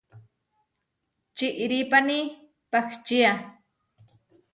[1.35, 2.19] Čiʼrípani
[2.71, 3.31] pahčía.